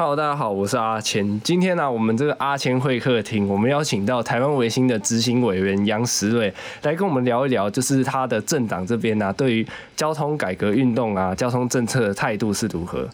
[0.00, 1.40] Hello，大家好，我是阿谦。
[1.40, 9.66] 今天呢，我们这个阿谦会客厅，我们邀请到台湾维新的执行委员杨石瑞来跟我们聊一聊，就是他的政党这边呢，对于
[9.96, 13.08] 交通改革运动啊、交通政策的态度是如何。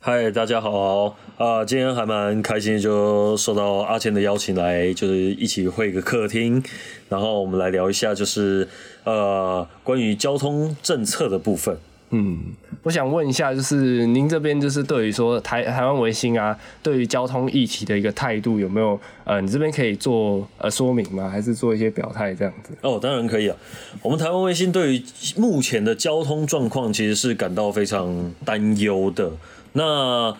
[0.00, 1.62] 嗨，大家好啊！
[1.66, 6.64] 今天还蛮开心，就受到阿谦的邀请来，就是一起会个客厅，
[7.10, 8.66] 然后我们来聊一下，就是
[9.04, 11.76] 呃，关于交通政策的部分。
[12.14, 12.38] 嗯，
[12.82, 19.00] 我想问一下，就是您这边就是对于说台台湾维新啊，对于交通议题的一个态度有没有？
[19.24, 21.26] 呃，你这边可以做呃说明吗？
[21.30, 22.74] 还是做一些表态这样子？
[22.82, 23.56] 哦，当然可以啊。
[24.02, 25.02] 我们台湾卫星对于
[25.38, 29.30] 目前的交通状况其实是感到非常担忧的。
[29.72, 30.36] 那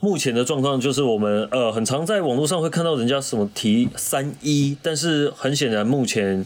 [0.00, 6.44] 目前的状况就是我们呃，很常在网络上会看到人家什么提三一，但是很显然目前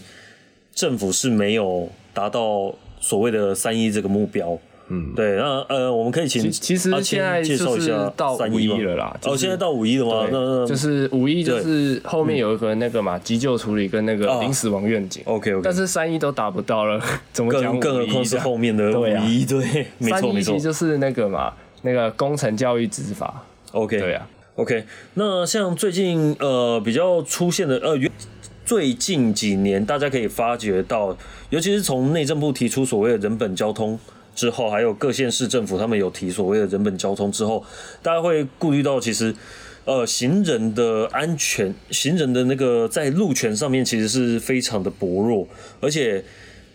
[0.75, 2.75] 政府是没有达到。
[3.03, 4.57] 所谓的三一这个目标，
[4.87, 10.29] 嗯，对，那呃，我们可以请其实现在就是到五一了啦，哦，现在到五一了吗？
[10.31, 17.03] 那就是五一就是后面有一个那个嘛急救处理跟那个零死亡愿景，OK OK，但是三一都达不到了，
[17.35, 17.81] 怎么讲？
[17.81, 24.85] 更何况是后面的五一，对，三一其实就是那个嘛，那个工程教育执法，OK，对啊，OK，
[25.15, 27.99] 那像最近呃比较出现的呃。
[28.65, 31.17] 最近几年，大家可以发觉到，
[31.51, 33.99] 尤其是从内政部提出所谓的人本交通
[34.35, 37.65] 之后，还有各县市政府他们有提所谓的人本交通之后，
[38.03, 39.35] 大家会顾虑到，其实，
[39.85, 45.47] 呃，行人的安全，行人的那个在路权上面其实是非常的薄弱，
[45.81, 46.25] 而且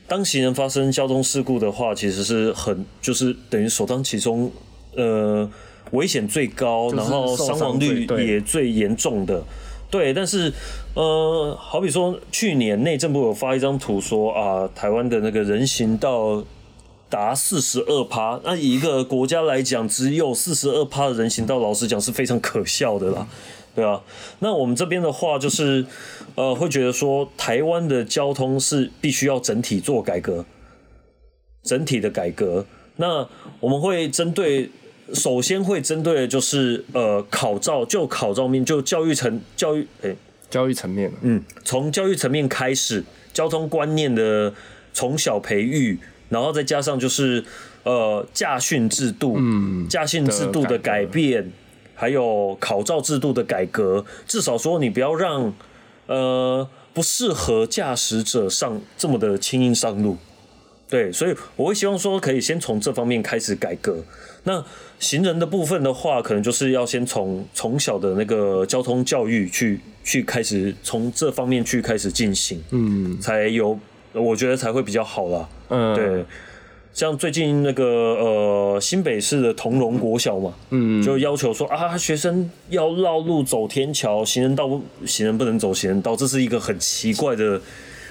[0.07, 4.51] 当行人发生交通事故的话，其实是很就是等于首当其冲，
[4.95, 5.49] 呃，
[5.91, 9.41] 危险最高，然后伤亡率也最严重的。
[9.89, 10.51] 对，但是，
[10.95, 16.43] 呃，好比说，去年内政部有发一张图说啊，台湾的那个人行道
[17.09, 23.25] 达四十二趴，那以一个国家来讲，只有四十二趴的人行道，老实讲是非常可笑的啦，
[23.73, 24.01] 对啊。
[24.39, 25.85] 那我们这边的话，就是
[26.35, 30.43] 呃，会觉得说，台湾的交通是必须要整体做改革，
[31.63, 32.65] 整体的改革。
[32.97, 33.25] 那
[33.61, 34.69] 我们会针对。
[35.13, 40.15] 首先会针对的就是呃考照，就考照面就教育层教育诶
[40.49, 43.03] 教育层面，嗯，从教育层面开始，
[43.33, 44.53] 交通观念的
[44.93, 47.43] 从小培育，然后再加上就是
[47.83, 51.51] 呃驾训制度，嗯，驾训制度的改变，
[51.95, 55.53] 还有考照制度的改革，至少说你不要让
[56.07, 60.17] 呃不适合驾驶者上这么的轻易上路，
[60.89, 64.03] 对，所以我会希望说可以先从这方面开始改革。
[64.43, 64.63] 那
[64.99, 73.77] 行人的部分的话，可能就是要先从从小的那个交通教育去去开始，从这方面去开始进行，嗯，才有
[74.13, 75.49] 我觉得才会比较好啦。
[75.67, 76.25] 嗯，对，
[76.93, 87.61] 像最近那个呃新北市的同荣国小嘛，嗯，就要求说啊学生要绕路走天桥，行人道行人不能走行人道，这是一个很奇怪的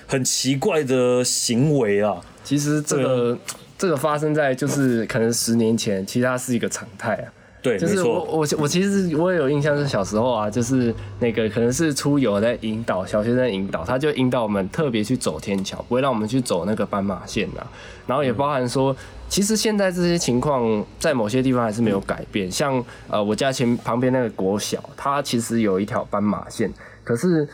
[0.07, 2.17] 很奇怪的行为啊。
[2.43, 3.39] 其实这个。
[3.79, 7.29] 这个发生在就是可能十年前，其实它是一个常态啊。
[7.61, 17.71] 对，就是我我我其实我也有印象，是小时候啊，就是那个可能是出游在引导，小学生引导，他就引导我们特别去走天桥，不会让我们去走那个斑马线啊。
[18.07, 18.97] 然后也包含说，
[19.29, 22.51] 其实现在这些情况在某些地方还是没有改变。
[22.51, 26.73] 像呃我家前旁边那个国小，它其实有一条斑马线，
[27.05, 27.47] 可是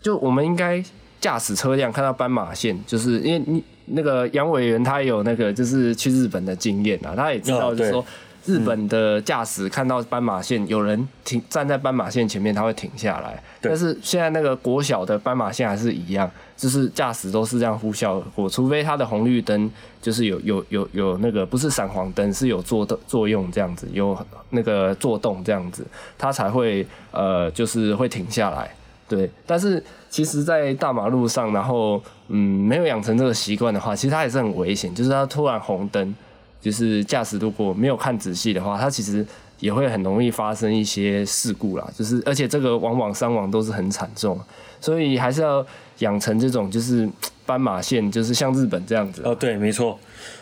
[0.00, 0.80] 就我们应该
[1.26, 3.62] 驾驶车辆看到斑马线，就是因为你。
[3.88, 8.04] 那个杨委员他有那个就是去日本的经验啊，他也知道就是说
[8.44, 19.70] 日本的驾驶看到斑马线有人停站在斑马线前面他会停下来，但是现在那个国小的斑马线还是一样，就是驾驶都是这样呼啸而过，除非它的红绿灯
[20.02, 24.18] 就是有有有有那个不是闪黄灯是有作的作用这样子，有
[24.50, 25.86] 那个作动这样子，
[26.18, 28.68] 它才会呃就是会停下来。
[29.08, 34.92] 对，但是其实，在大马路上，然后嗯，没有养成这个习惯的话，其实它也是很危险。
[34.94, 36.14] 就是它突然红灯，
[36.60, 39.24] 就是驾驶如果没有看仔细的话，它其实
[39.60, 41.88] 也会很容易发生一些事故啦。
[41.96, 44.40] 就是而且这个往往伤亡都是很惨重，
[44.80, 45.64] 所以还是要
[45.98, 47.08] 养成这种就是
[47.46, 49.22] 斑马线，就是像日本这样子。
[49.24, 49.96] 哦，对，没错。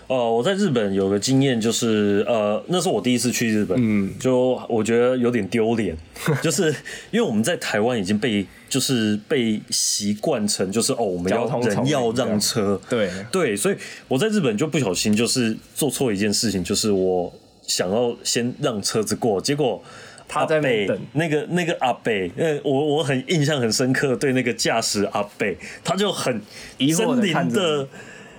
[0.06, 5.97] 哦，我在日本有个经验，就是呃，那是我第一次去日本，嗯，就我觉得有点丢脸，
[6.43, 6.69] 就是
[7.11, 13.11] 因为我们在台湾已经被就是被习惯成就是哦，我们要人要让车，对。
[13.33, 19.83] 对，所以我在日本就不小心就是做错一件事情，就是我想要先让车子过，结果
[20.29, 20.99] 他在那等。
[21.15, 26.41] 那个那个阿北，呃，我我很印象很深刻，对那个驾驶阿北，他就很
[26.77, 27.15] 疑惑
[27.50, 27.89] 的。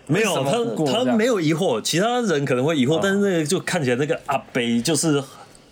[0.07, 5.23] 没有他，他没有疑惑，其他人可能会疑惑，但是那个就看起来那个阿北就是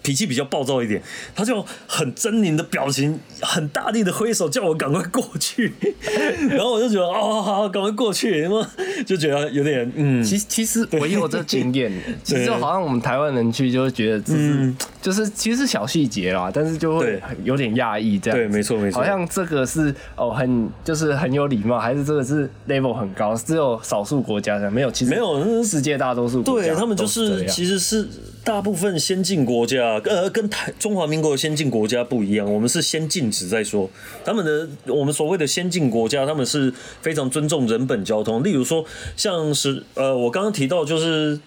[0.04, 1.02] 脾气比较暴躁一点，
[1.34, 5.74] 他就很狰狞的表情，很大力的挥手叫我赶快过去，
[6.52, 8.64] 然后我就觉得哦，好好，赶快过去，因为
[9.06, 11.92] 就觉得有点嗯，其实其实我也有这经验，
[12.24, 18.38] 其实就好像我们台湾人去就会觉得这是、就是其实是小细节啦，但是就会有点讶异这样。
[18.38, 18.44] 子。
[18.44, 19.00] 对没错没错。
[19.00, 28.08] 好像这个是哦很就是很有礼貌，还是这个是 level 很高，只有少数国家这样没有，其实没有世界大多数国家对他们就是其实是
[28.44, 33.90] 大部分先进国家，呃，跟台中华民国的先进国家不一样，我们是先禁止再说。
[34.24, 38.44] 他们的我们所谓的先进国家，他们是非常尊重人本交通。
[38.44, 38.86] 例如说，
[39.16, 41.40] 像是呃，我刚刚提到就是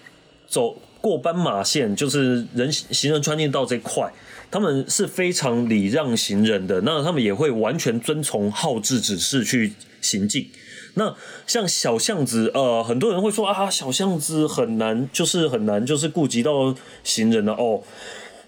[0.47, 4.11] 走过斑马线，就是人行人穿越道这块。
[4.49, 10.49] 他们是非常礼让行人的，那他们也会完全遵从号志指示去行进。
[10.93, 11.13] 那
[11.45, 16.73] 像小巷子，呃，很多人会说啊，小巷子很难，就是很难，就是顾及到
[17.03, 17.83] 行人的哦。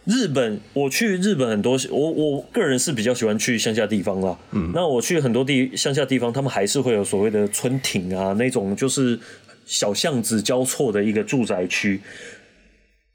[0.09, 4.35] 日本，我去日本很多，我我个人是比较喜欢去乡下地方啦。
[4.53, 9.19] 嗯，那我去很多地乡下地方，他们还是会有所谓的村町啊，那种就是
[9.67, 12.01] 小巷子交错的一个住宅区。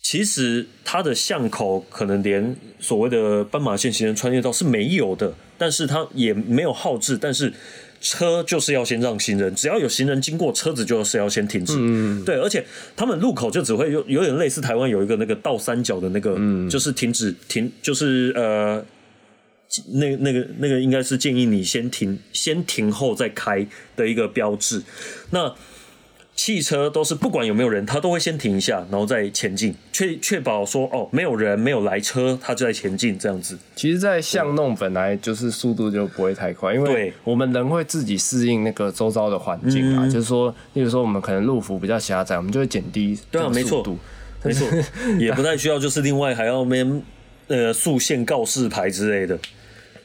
[0.00, 7.52] 其实它的巷口可能连所谓的斑马线行人穿越道是没有的，但是它也没有号志，但是
[8.04, 11.74] 车就是要先让行人，只要有行人经过，车子就是要先停止。
[11.76, 12.64] 嗯，对，而且
[12.94, 16.38] 他们路口就只会有有点类似台湾有一个那个倒三角的那个，
[16.70, 18.84] 就是停止停，就是呃。
[19.88, 23.66] 那那个那个应该是建议你先停，先停后再开
[23.96, 24.80] 的一个标志。
[25.30, 25.52] 那
[26.36, 33.56] 汽车都是不管有没有人，它都会先停一下，然后再前进，确确保说哦没有人没有来车，它就在前进这样子。
[33.76, 43.84] 其实，在巷弄本来就是速度就不会太快，因为我们人会自己适应那个周遭的环境啊，就是说，例如说我们可能路幅比较狭窄，我们就会减低对啊，没错
[44.42, 44.68] 没错，
[45.18, 47.02] 也不太需要，就是另外还要面
[47.46, 49.38] 呃竖线告示牌之类的，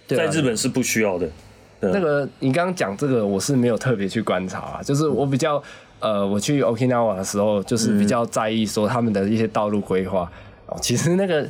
[0.08, 1.28] 在日本是不需要的。
[1.82, 5.64] 那个你刚刚讲这个，我是没有特别去观察啊，就是我比较
[6.00, 10.31] 呃，我去 Okinawa 的时候，就是比较在意说他们的一些道路规划
[10.68, 11.48] 哦，其实那个。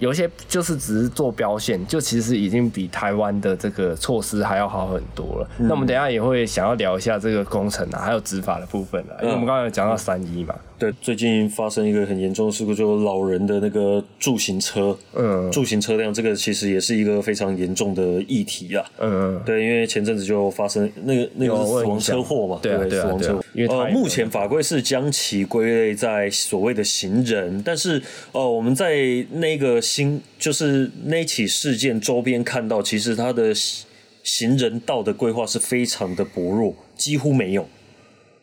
[0.00, 5.48] 有一些就是只是做标线，就其实已经比台湾的这个措施还要好很多了。
[5.58, 15.50] 那我们等一下也会想要聊一下这个工程啊，还有执法的部分啊，因为我们刚才有讲到三一嘛，对，最近发生一个很严重的事故，就是老人的那个助行车，嗯。
[15.52, 18.84] 助行车辆，这个其实也是一个非常严重的议题啊。
[18.98, 19.36] 嗯。
[19.36, 23.44] 嗯，对，因为前阵子就发生那个那个死亡车祸嘛，对啊对啊死亡车祸。
[23.54, 23.68] 对啊。
[23.68, 28.00] 因为呃，目前法规是将其归类在所谓的行人，但是
[28.32, 28.96] 呃，我们在
[29.32, 33.86] 那个新就是那起事件周边看到，其实它的行
[34.22, 37.68] 行人道的规划是非常的薄弱，几乎没有。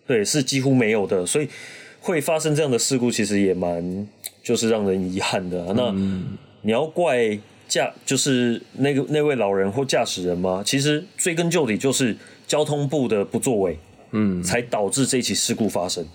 [0.05, 1.47] 对，是几乎没有的，所以
[2.01, 4.07] 会发生这样的事故，其实也蛮
[4.43, 5.95] 就是让人遗憾的啊、那
[6.63, 10.61] 你要怪驾就是那个那位老人或驾驶人吗？
[10.65, 12.13] 其实追根究底就是
[12.45, 13.79] 交通部的不作为，
[14.11, 16.05] 嗯，才导致这起事故发生。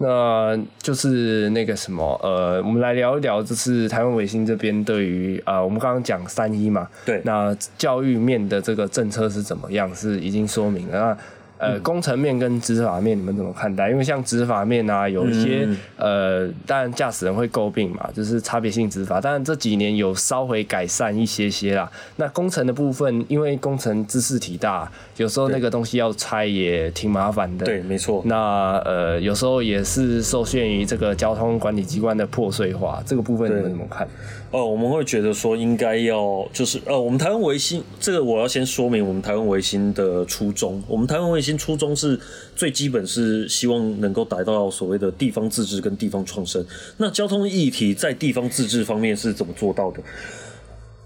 [0.00, 9.94] 那就是那个什么，呃，我们来聊一聊，就是台湾卫星这边对于啊、呃我们刚刚讲三一嘛，对那教育面的这个政策是怎么样？
[9.94, 10.98] 是已经说明了。
[10.98, 11.18] 那
[11.58, 13.90] 呃，工程面跟执法面你们怎么看待？
[13.90, 15.66] 因为像执法面啊，有一些、
[15.96, 21.90] 呃，当然驾驶人会诟病嘛，就是差别性执法，当然这几年有稍微改善一些些啦。
[22.16, 27.64] 那工程的部分，因为工程知识体大，有时候那个东西要拆也挺麻烦的。
[27.64, 28.22] 对，没错。
[28.26, 34.06] 那呃，有时候也是受限于这个交通管理机关的破碎化，这个部分你们怎么看？
[34.52, 40.82] 呃，我们会觉得说应该要就是呃，我们台湾维新这个我要先说明我们台湾维新的初衷。
[40.86, 42.18] 我们台湾维新初衷是
[42.56, 46.64] 最基本是希望能够达到所谓的地方自治跟地方创生。
[46.96, 50.02] 那交通议题在地方自治方面是怎么做到的？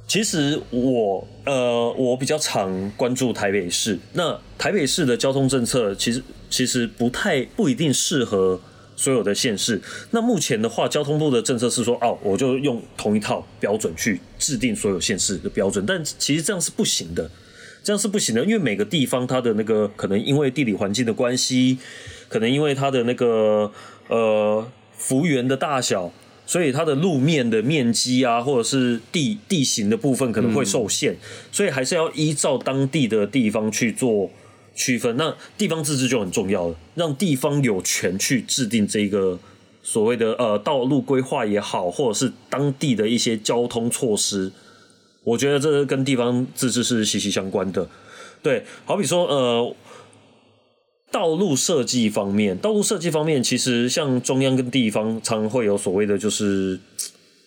[0.07, 3.97] 其实我呃，我比较常关注台北市。
[4.15, 8.61] 那台北市的交通政策其实其实不太不一定适合
[8.97, 9.81] 所有的县市。
[10.11, 17.31] 那目前的话，交通部的政策是说，哦，我就用同一套标准去制定所有县市的标准，但其实这样是不行的。
[17.83, 21.79] 这样是不行的，因为每个地方它的那个可能因为地理环境的关系，
[22.29, 23.73] 可能因为它的那个
[24.09, 26.13] 呃幅员的大小，
[26.47, 31.17] 所以它的路面的面积啊，或者是地地形的部分可能会受限，
[31.51, 34.31] 所以还是要依照当地的地方去做
[34.75, 35.17] 区分。
[35.17, 39.39] 那地方自治就很重要了，让地方有权去制定这个
[39.83, 44.53] 所谓的呃道路规划也好，或者是当地的一些交通措施。
[45.25, 47.89] 我觉得这跟地方自治是息息相关的。
[48.43, 49.77] 对，好比说，呃，
[51.11, 56.81] 道路设计方面，道路设计方面，其实像中央跟地方常会有所谓的就是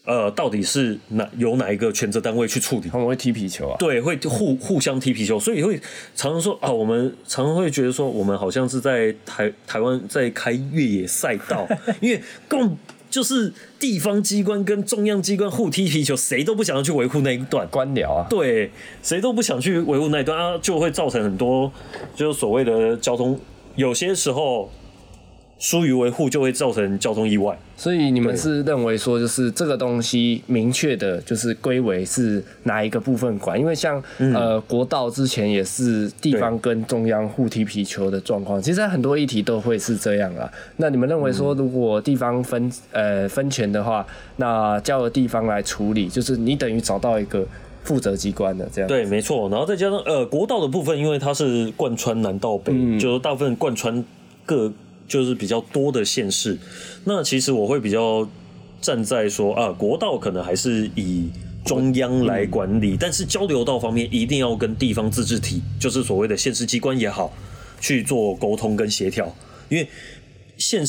[0.06, 2.90] 呃，到底是哪由哪一个权责单位去处理？
[2.90, 3.78] 他们会踢皮球啊？
[3.80, 5.80] 对，会互互相踢皮球，所以会
[6.14, 11.66] 常常说啊，我们常常会觉得说，我们好像是在台台湾在开越野赛道，
[12.02, 12.78] 因为根本
[13.14, 17.68] 就是地方机关跟中央机关互踢皮球，谁都不想要去维护那一段。
[17.70, 18.72] 官僚啊，对，
[19.04, 21.72] 谁都不想去维护那一段啊，就会造成很多
[22.16, 23.40] 就是所谓的交通，
[23.76, 24.68] 有些时候
[25.64, 27.58] 疏于维护就会造成交通意外。
[27.78, 33.58] 所以你们是认为说，就是这个东西明确的，就是归为是哪一个部分管？
[33.58, 40.52] 因为像、呃国道之前也是地方跟中央互踢皮球的状况，其实很多议题都会是这样啊。
[40.76, 44.06] 那你们认为说，如果地方分呃分权的话，
[44.36, 47.48] 那交由地方来处理，就是你等于找到一个
[47.84, 48.88] 负责机关的这样。
[48.90, 49.48] 对，没错。
[49.48, 54.04] 然后再加上呃，国道的部分，因为它是贯穿南到北，就是大部分贯穿
[54.46, 54.70] 各
[55.08, 56.58] 就是比较多的县市。
[57.06, 58.28] 那其实我会比较
[58.82, 61.30] 站在说啊，国道可能还是以
[61.66, 67.34] 中央来管理，但是交流道方面一定要跟地方自治体，就是所谓的县市机关也好，
[67.80, 69.34] 去做沟通跟协调，
[69.70, 69.88] 因为
[70.58, 70.86] 县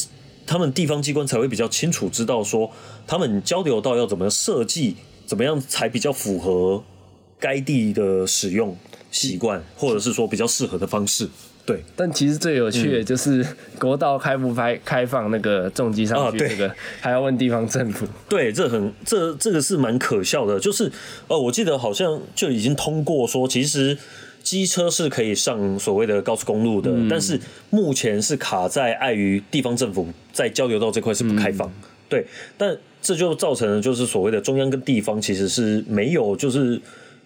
[0.47, 2.71] 他们地方机关才会比较清楚知道说，
[3.07, 6.83] 他们交流道要怎么设计，怎么样才比较符合
[7.39, 8.77] 该地的使用
[9.11, 11.29] 习惯，或者是说比较适合的方式。
[11.67, 13.45] 对，但其实最有趣的就是
[13.79, 18.07] 国道开不开开放那个重机上去，这个还要问地方政府。
[18.29, 20.93] 对，这很这这个是蛮可笑的，就是
[21.27, 23.97] 呃，我记得好像就已经通过说，其实
[24.43, 27.41] 机车是可以上所谓的高速公路的，但是
[27.71, 31.73] 目前是卡在碍于地方政府在交流道这块是不开放，
[32.11, 32.27] 对，
[32.59, 36.79] 但这就造成了就是所谓的中央跟地方其实是没有就是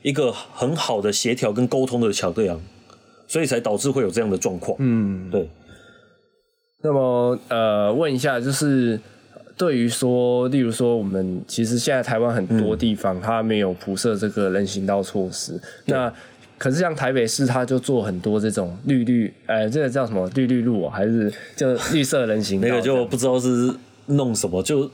[0.03, 2.61] 一个很好的协调跟沟通的桥梁，
[3.29, 5.49] 所以才导致会有这样的状况，嗯，对。
[6.83, 8.99] 那么呃，问一下，就是
[9.57, 16.13] 对于说，例如说，我们其实现在台湾很多地方它没有铺设这个人行道措施，那
[16.57, 22.77] 可是像台北市，它就做很多这种绿绿，呃，这个叫什么绿绿路、哦，还是就绿色人行道那？
[22.77, 23.75] 个就不知道是
[24.07, 24.91] 弄什么，就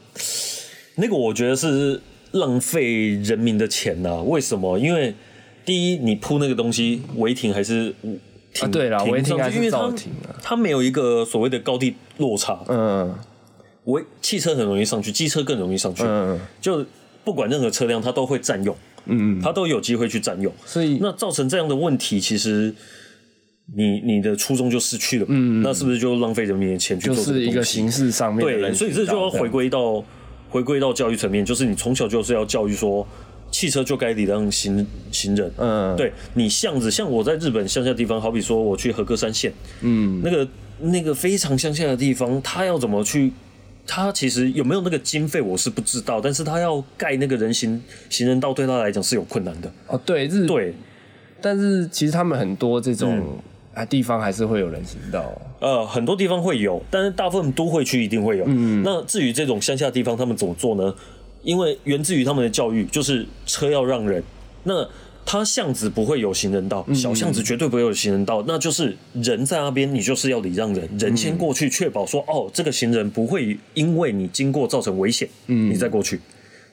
[0.97, 2.01] 那个我觉得是
[2.33, 4.79] 浪费人民的钱呐、为什么？
[4.79, 5.15] 因为
[5.65, 7.95] 第一，你铺那个东西违停还是
[8.53, 8.65] 停？
[8.65, 10.37] 啊对啦停违停还是上去因为它照停啊。
[10.43, 13.15] 它没有一个所谓的高低落差，嗯。
[13.85, 16.83] 违汽车很容易上去，机车更容易上去，嗯，就
[17.23, 20.51] 不管任何车辆，它都会占用，嗯，它都有机会去占用。
[20.65, 22.75] 所以那造成这样的问题，其实
[23.77, 30.03] 你你的初衷就失去了，嗯，那是不是就浪费人民的钱去做这是一个形式上面对，所以这就要回归到
[30.49, 33.07] 回归到教育层面，就是你从小就是要教育说，
[33.55, 35.49] 汽车就该礼让行行人。
[35.59, 40.49] 嗯对你巷子，像我在日本乡下地方，好比说我去和歌山县，嗯那个
[40.81, 43.33] 那个非常乡下的地方，他要怎么去？
[43.87, 47.81] 他其实有没有那个经费，我是不知道，但是他要盖那个人行
[48.11, 49.71] 行人道，对他来讲是有困难的。
[49.87, 50.75] 哦对日对，
[51.41, 53.39] 但是其实他们很多这种嗯
[53.75, 55.43] 啊地方还是会有人行道哦。
[55.61, 58.45] 呃，很多地方会有，但是大部分都会区一定会有。
[58.49, 60.93] 嗯，那至于这种乡下地方，他们怎么做呢？
[61.43, 64.23] 因为源自于他们的教育，就是车要让人。
[64.65, 64.89] 那
[65.25, 76.21] 它巷子不会有行人道，小巷子绝对不会有行人道，那就是人在那边，你就是要礼让人，人先过去，确保说哦，这个行人不会因为你经过造成危险，嗯，你再过去。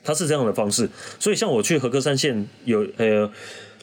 [0.03, 3.29] 它是这样的方式，所以像我去和歌山县有呃，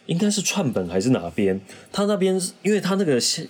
[0.06, 1.60] 应该是串本还是哪边，
[1.92, 3.46] 它那边是因为它那个县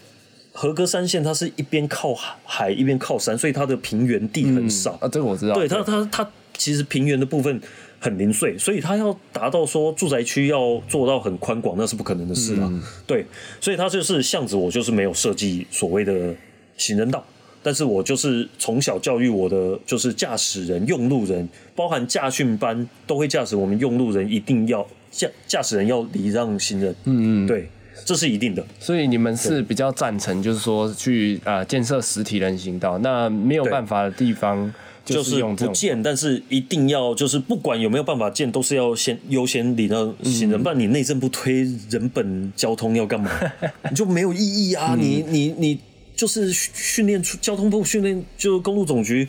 [0.53, 2.15] 和歌山县，它是一边靠
[2.45, 4.93] 海一边靠山，所以它的平原地很少。
[5.01, 5.55] 啊，这个我知道。
[5.55, 7.61] 对它，它它其实平原的部分
[7.99, 12.73] 很零碎，所以它要达到说住宅区要做到很宽广，那是不可能的事啊。
[13.07, 13.25] 对，
[13.61, 16.35] 所以它就是巷子，我就是没有设计所谓的
[16.77, 17.25] 行人道。
[17.61, 26.95] 但是我就是从小教育我的，就是驾驶人、用路人，包含驾训班都会驾驶我们用路人，一定要驾驾驶人要礼让行人。
[27.05, 27.69] 嗯嗯，对，
[28.05, 28.65] 这是一定的。
[28.79, 34.73] 所以你们是比较赞成，就是说去呃建设实体人行道，那没有办法的地方
[35.15, 43.31] 就是不建，但是一定要就是不管有没有办法建，都是要先优先礼让行人，不然你内政部推人本交通要干嘛？
[43.91, 44.95] 你就没有意义啊！
[44.99, 45.81] 你你你
[46.15, 49.29] 就是训训练出交通部训练，就公路总局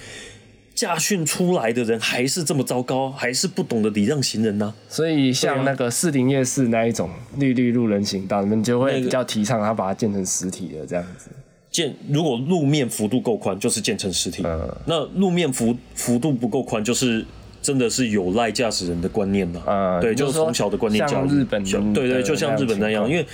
[0.76, 11.30] 驾训出来的人还是这么糟糕，还是不懂得礼让行人呢、所以像那个四林夜市那一种绿绿路人行道，你们就会比较提倡他把它建成实体的这样子。
[11.72, 14.44] 建如果路面幅度够宽，就是建成实体。
[14.46, 17.26] 嗯那路面幅幅度不够宽，就是
[17.62, 19.64] 真的是有赖驾驶人的观念了。
[19.68, 21.28] 嗯对，就是从小的观念教育。
[21.28, 23.26] 像日本小对对，就像日本那样，因为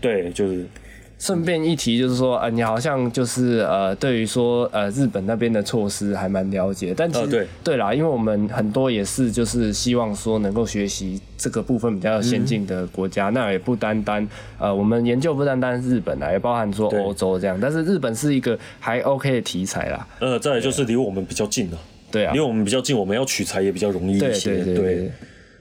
[0.00, 0.66] 对，就是
[1.18, 21.78] 顺便一提，就是说，呃，你好像就是呃，对于说呃日本那边的措施还蛮了解，但其实、啊对对啦，因为我们很多也是就是希望说能够学习这个部分比较先进的国家，那也不单单呃我们研究不单单日本啦，也包含说对欧洲这样，但是日本是一个还 OK 的题材啦，呃，再来就是离我们比较近了，
[22.10, 24.56] 对啊离，我们比较近，我们要取材也比较容易一对些。
[24.56, 25.12] 对对对。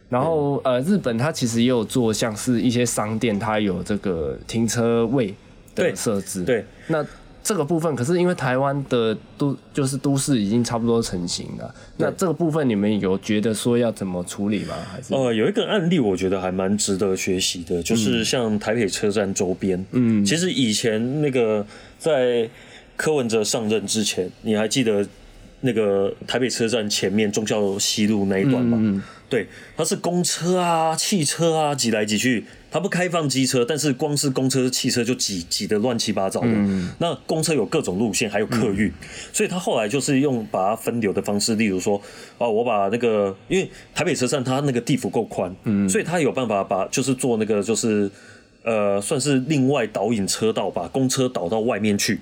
[0.07, 5.33] 然后呃，日本它其实也有做像是一些商店，它有这个停车位
[5.75, 6.43] 的对设置。
[6.43, 7.05] 对，那
[7.43, 14.73] 这个部分，可是因为台湾的都就是都市已经差不多成型了，那这个部分你们有觉得说要怎么处理吗？
[14.91, 15.13] 还是？
[15.13, 21.63] 呃，有一个案例我觉得还蛮值得学习的，就是像台北车站周边，嗯，其实以前那个
[21.99, 22.49] 在
[22.95, 25.07] 柯文哲上任之前，你还记得
[25.61, 29.03] 那个台北车站前面忠孝西路那一段吗？
[29.29, 32.43] 对，它是公车啊、汽车啊挤来挤去，
[32.75, 36.49] 它不开放机车，但是光是公车、汽车就挤挤得乱七八糟的。
[36.99, 38.91] 那公车有各种路线，还有客运，
[39.31, 42.01] 所以他后来就是用把它分流的方式，例如说，
[42.37, 48.11] 哦，我把那个，因为台北车站它那个地幅够宽，嗯，所以它有办法把就是做那个就是
[48.63, 52.19] 呃，算是另外导引车道，把公车导到外面去，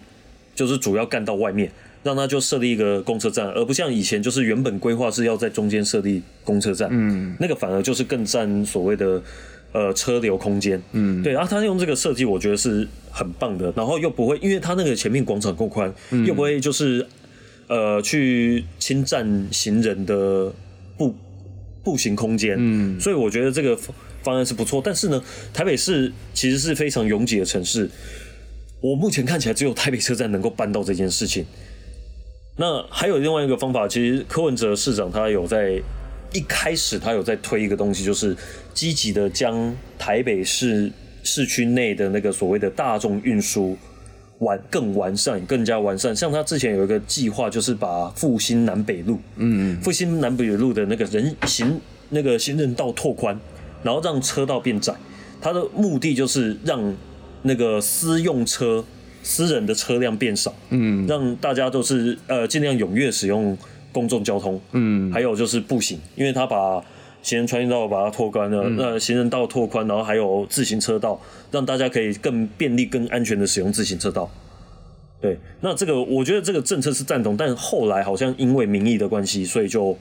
[0.54, 1.72] 就是主要干到外面。
[2.04, 9.24] 让他就设立一个公车站，而不像以前就是原本规划是要在中间设立公车站，嗯，那个反而就是更占所谓的
[9.74, 15.94] 呃车流空间，嗯，对，然后他用这个设计，我觉得是很棒的，然后又不会，因为他那个前面广场够宽，
[16.26, 17.06] 又不会就是
[17.68, 20.54] 呃去侵占行人的
[20.98, 21.16] 步
[21.84, 25.22] 步行空间，嗯，所以我觉得这个方方案是不错，但是呢，
[25.54, 27.90] 台北市其实是非常拥挤的城市，
[28.80, 31.46] 我目前看起来只有台北车站能够办到这件事情。
[32.56, 35.82] 那还有另外一个方法，其实柯文哲市长他有在
[36.34, 38.36] 一开始他有在推一个东西，就是
[38.74, 40.92] 积极的将台北市
[41.24, 43.78] 市区内的那个所谓的大众运输
[44.40, 46.16] 完更完善、更加完善。
[46.16, 53.40] 像他之前有一个计划，就是把复兴南北路，嗯，复兴南北路的那个人行那个行人道拓宽，
[53.84, 54.94] 然后让车道变窄。
[55.42, 56.96] 他的目的就是让
[57.44, 58.84] 那个私用车。
[59.26, 63.58] 私人的车辆变少，嗯，让大家都是呃尽量踊跃使用
[63.94, 66.84] 公众交通，嗯，还有就是步行，因为他把
[67.22, 74.30] 行人穿越道把它拓宽了，那、行人道拓宽，然后还有自行车道，让大家可以更便利、更安全的使用自行车道。
[75.22, 79.98] 对，那这个我觉得这个政策是赞同，但后来好像因为民意的关系，所以就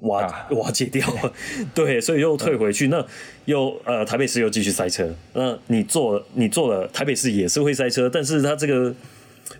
[0.00, 0.48] 瓦、啊。
[0.50, 1.32] 瓦解掉了，
[1.72, 3.06] 对，所以又退回去，那
[3.44, 8.92] 又呃台北市又继续塞车，那你做你做了台北市也是会塞车，但是它这个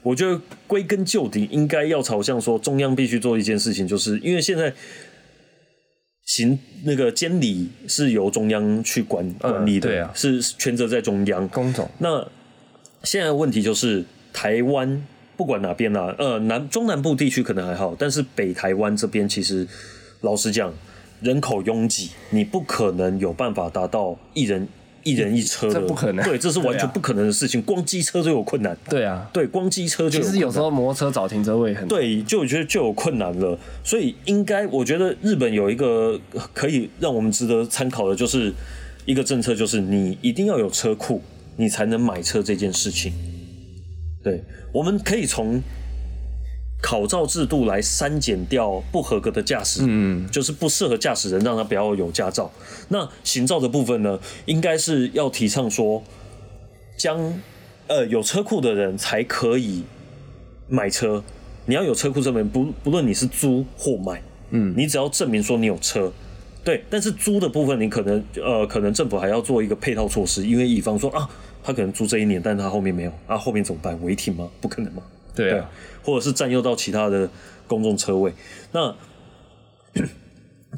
[0.03, 4.72] 我觉得归根究底应该要朝向说中央必须做一件事情，就是因为现在
[6.24, 11.88] 行那个监理是由中央去管管理的，对啊是权责在中央，工总？
[11.98, 12.27] 那
[13.03, 19.66] 现在问题就是台湾不管哪边啦、呃南中南部地区可能还好，但是北台湾这边其实
[20.20, 20.74] 老实讲，
[21.22, 24.68] 人口拥挤，你不可能有办法达到一人
[25.02, 26.24] 一人一车的，这不可能。
[26.24, 36.18] 对，这是完全不可能的事情，光机车就有困难，对啊，对，光机车就有其实有时候摩托车找停车位很对，就我觉得就有困难了，所以应该我觉得日本有一个
[36.52, 38.52] 可以让我们值得参考的，就是
[39.04, 41.22] 一个政策，就是你一定要有车库，
[41.56, 43.12] 你才能买车这件事情。
[44.22, 45.62] 对，我们可以从
[46.80, 52.50] 考照制度来删减掉不合格的驾驶，嗯，就是不适合驾驶人，让他不要有驾照。
[52.88, 56.02] 那行照的部分呢，应该是要提倡说，
[56.96, 57.40] 将
[57.88, 59.82] 呃有车库的人才可以
[60.68, 61.22] 买车，
[61.66, 66.12] 你要有车库证明，不不论你是租或买，嗯，你只要证明说你有车，
[66.62, 66.84] 对。
[66.88, 71.28] 但是租的部分，你可能呃，可能政府还要做一个配套措施，因为以方说啊，
[71.62, 74.00] 他可能租这一年，但是他后面没有，啊，后面怎么办？
[74.02, 74.48] 违停吗？
[74.60, 75.02] 不可能嘛，
[75.38, 75.70] 对对啊，，
[76.03, 77.29] 或者是占用到其他的
[77.66, 78.33] 公众车位，
[78.72, 78.94] 那。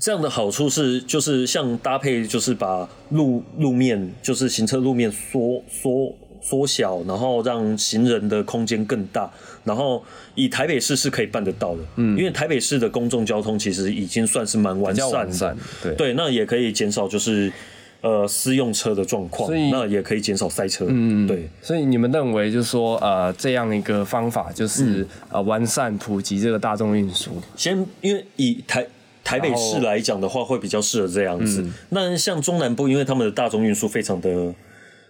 [0.00, 9.30] 这样的好处是，就是像搭配，就是把路路面，就是行车路面缩缩缩小，然后让行人的空间更大，
[9.64, 10.02] 然后
[10.36, 15.94] 以台北市是可以办得到的，嗯，因为台北市的公众交通其实已经算是蛮完善的，完善，对。
[15.96, 17.52] 对，那也可以减少就是
[18.02, 25.06] 呃私用车的状况，那也可以减少塞车，嗯，对，所以你们认为就是说，呃，这样一个方法就是、嗯。
[25.30, 28.86] 呃完善普及这个大众运输，先因为以台
[29.24, 31.66] 台北市来讲的话，会比较适合这样子。
[31.88, 34.52] 那像中南部，因为他们的大众运输非常的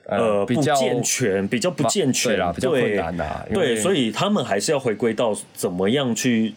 [0.07, 6.55] 呃不比较健全，比较不健全，对啦比较困难啦因为对，所以他们还是要回归到怎么样去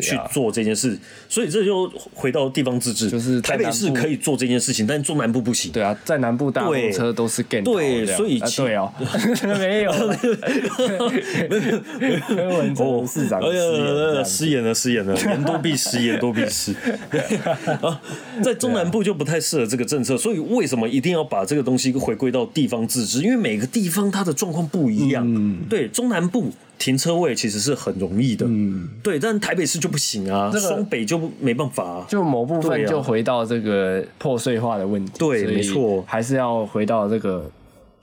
[0.00, 5.70] 去做这件事，所以这就回到地方自治，就是台北市可以做这件事情，但中南部不行。
[5.72, 8.92] 对啊，在南部大货车都是 g a 对所以其啊对哦，
[9.58, 9.92] 没有，
[12.26, 14.30] 柯文哲市长哎失言这呀，样子。
[14.30, 16.72] 失言了，失言了，言多必失，言多必失。
[17.80, 18.00] 啊，
[18.42, 23.22] 在中南部就不太适合这个政策，所以为什么一定要把这个东西回归到地方自治？
[23.22, 25.24] 因为每个地方它的状况不一样。
[25.26, 25.58] 嗯。
[25.68, 32.06] 对，中南部停车位其实是很容易的，嗯，对，但台北市就不行啊，这个双北就没办法、啊。
[32.08, 36.04] 就某部分就回到这个破碎化的问题，对没错。
[36.06, 37.50] 还是要回到这个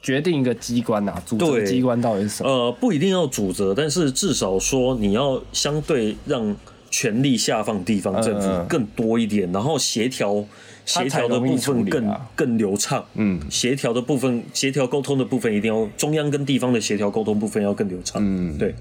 [0.01, 1.65] 决定一个机关啊，组织对。
[1.65, 2.49] 机关到底是什么？
[2.49, 6.55] 呃，不一定要主责，但是至少说你要相对让
[6.89, 10.43] 权力下放地方政府更多一点，然后协调
[10.91, 13.03] 协调的部分更、啊更流畅。
[13.15, 18.21] 嗯，协调的部分，协调沟通的部分一定要中央跟地方的协调沟通部分要更流畅。
[18.23, 18.75] 嗯，对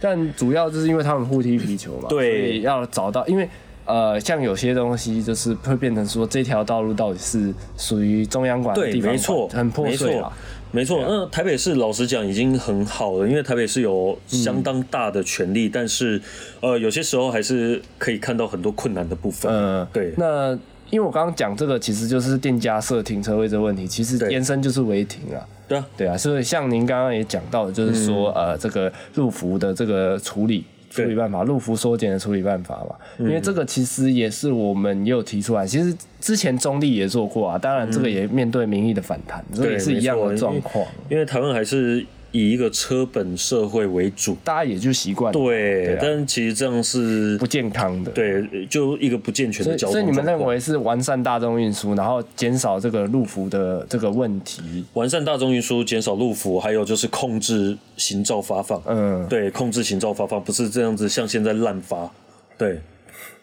[0.00, 3.48] 但主要就是因为他们互踢皮球嘛，对要找到，因为
[3.84, 10.32] 呃，像有些东西就是会变成说这条道路到底是属于中央管的对，地方没错，很破没错碎啊。。
[10.74, 16.18] 没错，那台北市老实讲已经很好了，因为台北市有相当大的权力，但是
[16.60, 19.52] 呃有些时候还是可以看到很多困难的部分。
[19.52, 20.58] 嗯，对那
[20.92, 25.40] 因为我刚刚讲这个其实就是店家设停车位这个问题，其实延伸就是违停啊。
[25.66, 44.36] 对啊，对啊，所以像您刚刚也讲到的，就是说、呃，这个入服的这个处理处理办法，路幅缩减的处理办法嘛，因为这个其实也是我们也有提出来，其实之前中立也做过啊，当然这个也面对民意的反弹，这也是一样的状况，因为台湾还是以一个车本社会为主。
[44.42, 48.10] 大家也就习惯对，但其实这样是不健康的。
[48.10, 54.84] 对，就一个不健全，的交通所以你们认为是完善大众运输，然后减少这个路幅的这个问题？
[54.94, 58.82] 完善大众运输、减少路幅，还有就是控制行照发放。
[58.86, 62.10] 嗯，对，控制行照发放，不是这样子像现在滥发。
[62.58, 62.80] 对，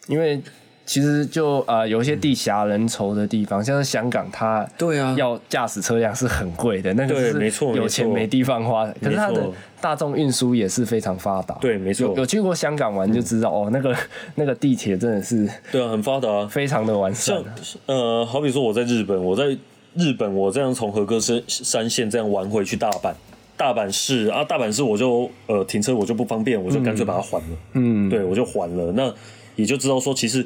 [0.08, 0.42] 因为
[0.90, 8.88] 其实就呃有一些地狭人稠的地方，像是香港，它对啊要驾驶车辆是很贵的，那个是没错有钱没地方花。
[9.00, 9.48] 可是它的
[9.80, 11.54] 大众运输也是非常发达。
[11.62, 13.96] 对没错有有去过香港玩就知道、哦，那个
[14.34, 16.48] 那个地铁真的是对啊，很发达啊。
[16.48, 17.80] 非常的完善像。
[17.86, 19.56] 呃，好比说我在日本，我在
[19.94, 23.14] 日本我这样从和歌山山线这样玩回去大阪，
[23.56, 27.58] 大阪市啊，大阪市我就呃停车我就不方便，我就干脆把它还了。
[27.74, 28.92] 嗯，对，我就还了。
[28.94, 29.14] 那
[29.56, 30.46] 也就知道说，其实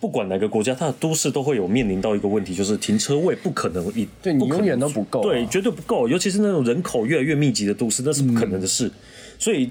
[0.00, 6.08] 不管哪个国家，它的都市都会有面临到一个问题，就是停车位不可能一，对你永远都不够啊对，绝对不够。
[6.08, 8.90] 尤其是那种人口越来越密集的都市，那是不可能的事。
[9.38, 9.70] 所以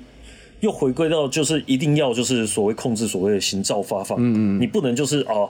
[0.59, 5.49] 又回归到就是一定要就是所谓控制所谓的行照发放，嗯嗯，你不能就是啊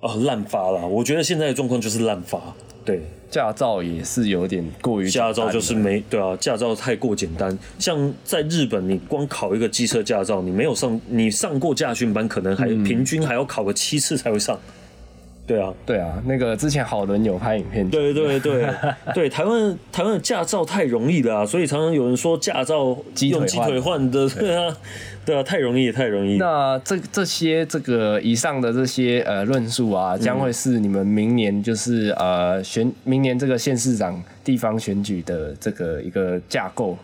[0.00, 0.84] 啊滥发啦。
[0.86, 3.00] 我觉得现在的状况就是滥发，对。
[3.30, 7.56] 驾照也是有点过于驾照就是没对啊，驾照太过简单。
[7.78, 14.58] 像在日本，你光考一个机车驾照，你没有上，你上过驾训班，可能还、嗯平均还要考个七次才会上。
[15.48, 18.68] 对啊，对啊，那个之前好伦有拍影片，对对对。
[19.14, 23.98] 对， 台湾台湾的驾照太容易了啊，所以常常有人说驾照用鸡腿换。
[23.98, 24.76] 换的，对啊，
[25.24, 25.34] 对。
[25.34, 26.36] 啊，太容易太容易。
[26.36, 36.98] 那这这些这个以上的这些呃论述啊，将会是你们明年就是呃选明年这个县市长地方选举的这个一个架构。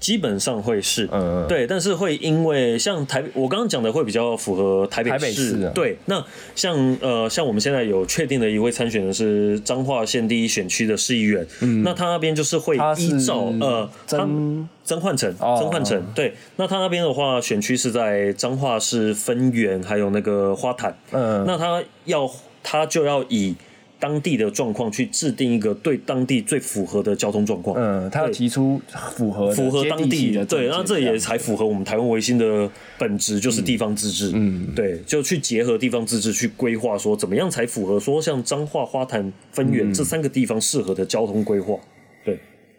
[0.00, 5.98] 基本上会是，嗯对，但是会因为像台，我刚刚讲的会比较符合台北市，台北市啊对。
[6.06, 11.46] 那像呃，像我们现在有确定的一位参选的是彰化县第一选区的市议员，
[11.82, 16.34] 那他那边就是会依照呃，他曾曾焕成，哦曾焕成，对。
[16.56, 22.30] 那他那边的话，选区是在彰化市分园，还有那个花坛，嗯，那他要
[22.62, 23.54] 他就要以
[24.00, 28.80] 当地的状况去制定一个对当地最符合的交通状况，嗯，他要提出
[29.16, 34.30] 符合的符合当地的地对，那这也才符合我们台湾维新的本质，就是地方自治。
[34.34, 39.72] 嗯，对，就去结合地方自治去规划，说怎么样才符合说像彰化、花坛、分嗯。
[39.72, 41.76] 园这三个地方适合的交通规划。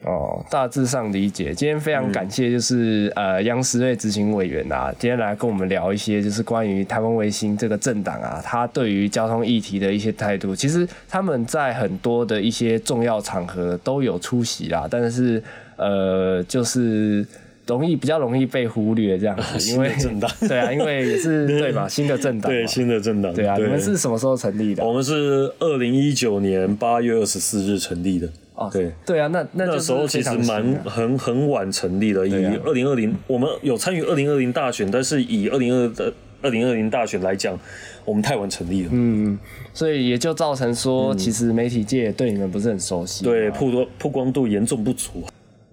[0.03, 1.53] 哦，大致上理解。
[1.53, 10.55] 今天非常感谢，就是、呃央视瑞执行委员啊，今天来跟我们聊一些，就是关于台湾卫星这个政党啊，他对于交通议题的一些态度。
[10.55, 15.43] 其实他们在很多的一些重要场合都有出席啊，但是
[15.75, 17.25] 呃，就是。
[17.69, 23.33] 容易比较容易被忽略这样子， 因为政党 对啊，因为也是 对嘛，新的政党嘛对，新的政党。
[23.33, 24.83] 对啊，你们是什么时候成立的？
[24.85, 28.27] 我们是二零一九年八月二十四日成立的。
[28.55, 28.91] 哦，对。
[29.05, 37.57] 对啊，那那那就是时候其实蛮很很晚成立的，以啊二零二零，我们有参与二零二零大选，但是以二零二的二零二零大选来讲，
[38.03, 38.89] 我们太晚成立了。
[38.91, 39.37] 嗯，
[39.73, 43.23] 所以也就造成说，其实媒体界也对你们不是很熟悉。
[43.23, 45.23] 对，曝光曝光度严重不足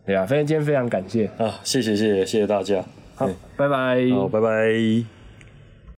[0.07, 1.59] 对啊，非常今天非常感谢，啊！
[1.65, 2.85] 谢谢谢谢谢谢大家，
[3.17, 4.09] 好，拜拜。
[4.15, 5.16] 好，拜拜。